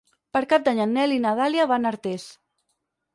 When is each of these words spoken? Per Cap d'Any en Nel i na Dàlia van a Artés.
Per 0.35 0.39
Cap 0.53 0.63
d'Any 0.67 0.79
en 0.85 0.95
Nel 0.99 1.13
i 1.17 1.19
na 1.25 1.33
Dàlia 1.39 1.67
van 1.73 1.85
a 1.85 1.91
Artés. 1.95 2.25